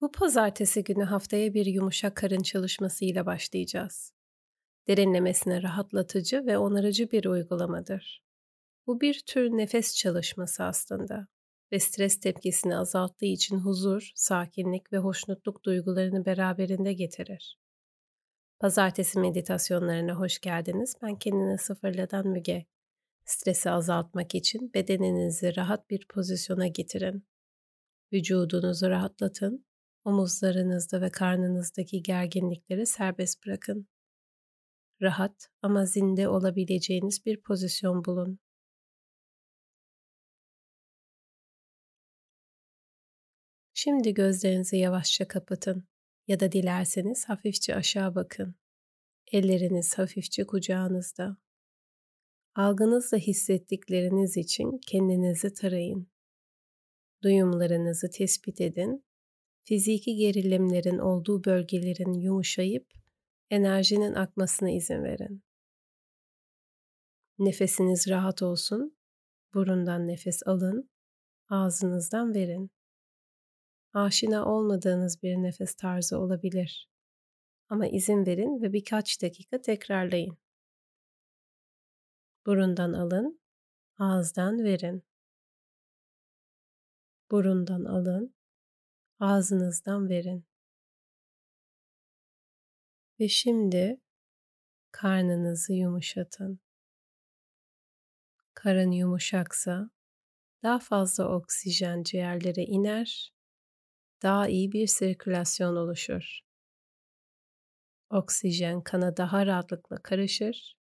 Bu 0.00 0.12
pazartesi 0.12 0.84
günü 0.84 1.04
haftaya 1.04 1.54
bir 1.54 1.66
yumuşak 1.66 2.16
karın 2.16 2.42
çalışması 2.42 3.04
ile 3.04 3.26
başlayacağız. 3.26 4.12
Derinlemesine 4.88 5.62
rahatlatıcı 5.62 6.46
ve 6.46 6.58
onarıcı 6.58 7.10
bir 7.10 7.24
uygulamadır. 7.24 8.24
Bu 8.86 9.00
bir 9.00 9.22
tür 9.26 9.50
nefes 9.50 9.96
çalışması 9.96 10.64
aslında 10.64 11.28
ve 11.72 11.78
stres 11.78 12.20
tepkisini 12.20 12.76
azalttığı 12.76 13.26
için 13.26 13.58
huzur, 13.58 14.12
sakinlik 14.14 14.92
ve 14.92 14.98
hoşnutluk 14.98 15.64
duygularını 15.64 16.26
beraberinde 16.26 16.92
getirir. 16.92 17.58
Pazartesi 18.58 19.18
meditasyonlarına 19.18 20.14
hoş 20.14 20.38
geldiniz. 20.38 20.94
Ben 21.02 21.16
kendine 21.16 21.58
sıfırladan 21.58 22.28
Müge. 22.28 22.66
Stresi 23.24 23.70
azaltmak 23.70 24.34
için 24.34 24.70
bedeninizi 24.74 25.56
rahat 25.56 25.90
bir 25.90 26.06
pozisyona 26.08 26.66
getirin. 26.66 27.24
Vücudunuzu 28.12 28.90
rahatlatın 28.90 29.67
Omuzlarınızda 30.04 31.00
ve 31.00 31.10
karnınızdaki 31.10 32.02
gerginlikleri 32.02 32.86
serbest 32.86 33.46
bırakın. 33.46 33.88
Rahat 35.02 35.50
ama 35.62 35.86
zinde 35.86 36.28
olabileceğiniz 36.28 37.26
bir 37.26 37.40
pozisyon 37.40 38.04
bulun. 38.04 38.38
Şimdi 43.74 44.14
gözlerinizi 44.14 44.76
yavaşça 44.76 45.28
kapatın 45.28 45.84
ya 46.28 46.40
da 46.40 46.52
dilerseniz 46.52 47.28
hafifçe 47.28 47.74
aşağı 47.74 48.14
bakın. 48.14 48.54
Elleriniz 49.32 49.98
hafifçe 49.98 50.46
kucağınızda. 50.46 51.36
Algınızla 52.54 53.18
hissettikleriniz 53.18 54.36
için 54.36 54.80
kendinizi 54.86 55.54
tarayın. 55.54 56.08
Duyumlarınızı 57.22 58.10
tespit 58.10 58.60
edin 58.60 59.04
fiziki 59.64 60.16
gerilimlerin 60.16 60.98
olduğu 60.98 61.44
bölgelerin 61.44 62.12
yumuşayıp 62.12 62.86
enerjinin 63.50 64.14
akmasına 64.14 64.70
izin 64.70 65.04
verin. 65.04 65.42
Nefesiniz 67.38 68.08
rahat 68.08 68.42
olsun. 68.42 68.98
Burundan 69.54 70.06
nefes 70.06 70.42
alın, 70.46 70.90
ağzınızdan 71.48 72.34
verin. 72.34 72.70
Aşina 73.92 74.46
olmadığınız 74.46 75.22
bir 75.22 75.36
nefes 75.36 75.74
tarzı 75.74 76.18
olabilir. 76.18 76.88
Ama 77.68 77.86
izin 77.86 78.26
verin 78.26 78.62
ve 78.62 78.72
birkaç 78.72 79.22
dakika 79.22 79.60
tekrarlayın. 79.60 80.38
Burundan 82.46 82.92
alın, 82.92 83.40
ağızdan 83.98 84.64
verin. 84.64 85.02
Burundan 87.30 87.84
alın, 87.84 88.34
ağzınızdan 89.20 90.08
verin. 90.08 90.44
Ve 93.20 93.28
şimdi 93.28 94.00
karnınızı 94.90 95.72
yumuşatın. 95.72 96.60
Karın 98.54 98.90
yumuşaksa 98.90 99.90
daha 100.62 100.78
fazla 100.78 101.28
oksijen 101.28 102.02
ciğerlere 102.02 102.62
iner, 102.62 103.32
daha 104.22 104.48
iyi 104.48 104.72
bir 104.72 104.86
sirkülasyon 104.86 105.76
oluşur. 105.76 106.40
Oksijen 108.10 108.80
kana 108.80 109.16
daha 109.16 109.46
rahatlıkla 109.46 110.02
karışır 110.02 110.76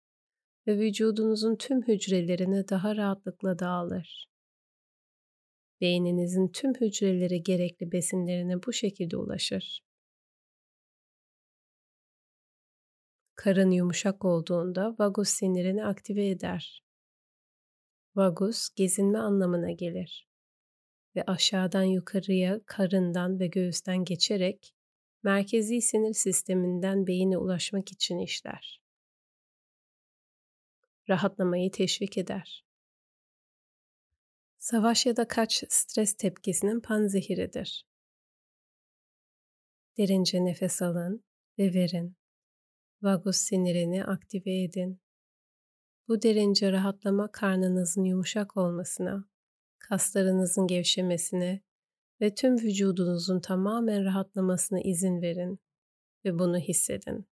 ve 0.68 0.78
vücudunuzun 0.78 1.56
tüm 1.56 1.82
hücrelerine 1.82 2.70
daha 2.70 2.96
rahatlıkla 2.96 3.60
dağılır. 3.60 4.35
Beyninizin 5.82 6.48
tüm 6.48 6.74
hücreleri 6.74 7.44
gerekli 7.44 7.92
besinlerine 7.92 8.64
bu 8.64 8.74
şekilde 8.74 9.18
ulaşır. 9.18 9.82
Karın 13.36 13.72
yumuşak 13.72 14.26
olduğunda 14.26 14.96
vagus 15.00 15.30
sinirini 15.30 15.86
aktive 15.86 16.30
eder. 16.30 16.84
Vagus 18.16 18.70
gezinme 18.76 19.20
anlamına 19.20 19.72
gelir 19.72 20.28
ve 21.16 21.24
aşağıdan 21.28 21.84
yukarıya 21.84 22.60
karından 22.66 23.40
ve 23.40 23.48
göğüsten 23.48 24.06
geçerek 24.06 24.76
merkezi 25.24 25.82
sinir 25.82 26.14
sisteminden 26.14 27.08
beyine 27.08 27.38
ulaşmak 27.38 27.92
için 27.92 28.18
işler. 28.20 28.82
Rahatlamayı 31.10 31.72
teşvik 31.72 32.18
eder. 32.18 32.65
Savaş 34.66 35.06
ya 35.06 35.18
da 35.18 35.28
kaç 35.28 35.64
stres 35.70 36.14
tepkisinin 36.14 36.80
panzehiridir. 36.80 37.86
Derince 39.98 40.46
nefes 40.46 40.82
alın 40.82 41.24
ve 41.60 41.74
verin. 41.74 42.16
Vagus 43.02 43.38
sinirini 43.38 44.06
aktive 44.06 44.64
edin. 44.64 45.02
Bu 46.08 46.22
derince 46.22 46.72
rahatlama 46.72 47.32
karnınızın 47.32 48.04
yumuşak 48.04 48.58
olmasına, 48.58 49.26
kaslarınızın 49.80 50.68
gevşemesine 50.68 51.62
ve 52.22 52.36
tüm 52.36 52.58
vücudunuzun 52.58 53.40
tamamen 53.40 54.06
rahatlamasına 54.06 54.80
izin 54.82 55.22
verin 55.22 55.60
ve 56.26 56.40
bunu 56.40 56.58
hissedin. 56.58 57.28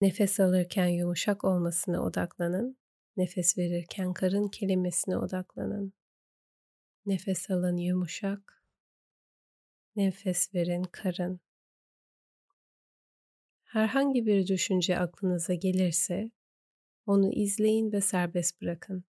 Nefes 0.00 0.40
alırken 0.40 0.86
yumuşak 0.86 1.44
olmasına 1.44 2.02
odaklanın. 2.02 2.76
Nefes 3.16 3.58
verirken 3.58 4.12
karın 4.12 4.48
kelimesine 4.48 5.16
odaklanın. 5.16 5.92
Nefes 7.06 7.50
alın 7.50 7.76
yumuşak. 7.76 8.64
Nefes 9.96 10.54
verin 10.54 10.82
karın. 10.82 11.40
Herhangi 13.64 14.26
bir 14.26 14.46
düşünce 14.46 14.98
aklınıza 14.98 15.54
gelirse 15.54 16.30
onu 17.06 17.32
izleyin 17.32 17.92
ve 17.92 18.00
serbest 18.00 18.60
bırakın. 18.60 19.04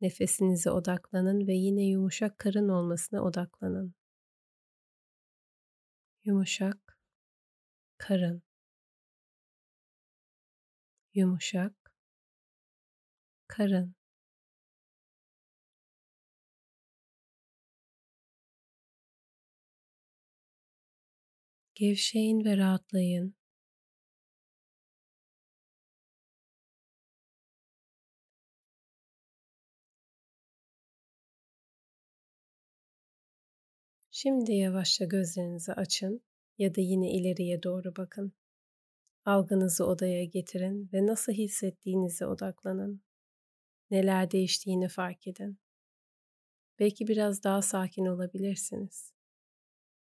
Nefesinize 0.00 0.70
odaklanın 0.70 1.46
ve 1.46 1.54
yine 1.54 1.84
yumuşak 1.84 2.38
karın 2.38 2.68
olmasına 2.68 3.22
odaklanın. 3.22 3.94
Yumuşak 6.24 6.98
karın 7.98 8.42
yumuşak, 11.14 11.74
karın. 13.48 13.94
Gevşeyin 21.74 22.44
ve 22.44 22.56
rahatlayın. 22.56 23.34
Şimdi 34.10 34.52
yavaşça 34.52 35.04
gözlerinizi 35.04 35.72
açın 35.72 36.22
ya 36.58 36.74
da 36.74 36.80
yine 36.80 37.10
ileriye 37.10 37.62
doğru 37.62 37.96
bakın. 37.96 38.32
Algınızı 39.24 39.86
odaya 39.86 40.24
getirin 40.24 40.90
ve 40.92 41.06
nasıl 41.06 41.32
hissettiğinize 41.32 42.26
odaklanın. 42.26 43.02
Neler 43.90 44.30
değiştiğini 44.30 44.88
fark 44.88 45.26
edin. 45.26 45.58
Belki 46.78 47.06
biraz 47.06 47.44
daha 47.44 47.62
sakin 47.62 48.06
olabilirsiniz. 48.06 49.12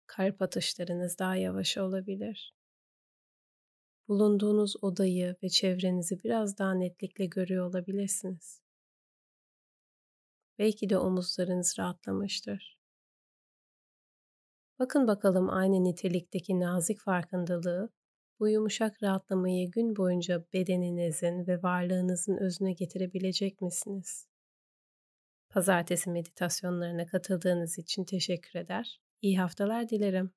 Kalp 0.07 0.41
atışlarınız 0.41 1.19
daha 1.19 1.35
yavaş 1.35 1.77
olabilir. 1.77 2.55
Bulunduğunuz 4.07 4.83
odayı 4.83 5.35
ve 5.43 5.49
çevrenizi 5.49 6.23
biraz 6.23 6.57
daha 6.57 6.73
netlikle 6.73 7.25
görüyor 7.25 7.69
olabilirsiniz. 7.69 8.61
Belki 10.59 10.89
de 10.89 10.97
omuzlarınız 10.97 11.75
rahatlamıştır. 11.79 12.79
Bakın 14.79 15.07
bakalım 15.07 15.49
aynı 15.49 15.83
nitelikteki 15.83 16.59
nazik 16.59 16.99
farkındalığı 16.99 17.89
bu 18.39 18.49
yumuşak 18.49 19.03
rahatlamayı 19.03 19.71
gün 19.71 19.95
boyunca 19.95 20.45
bedeninizin 20.53 21.47
ve 21.47 21.63
varlığınızın 21.63 22.37
özüne 22.37 22.73
getirebilecek 22.73 23.61
misiniz? 23.61 24.27
Pazartesi 25.49 26.09
meditasyonlarına 26.09 27.05
katıldığınız 27.05 27.77
için 27.77 28.03
teşekkür 28.03 28.59
eder. 28.59 29.01
İyi 29.21 29.39
haftalar 29.39 29.89
dilerim. 29.89 30.31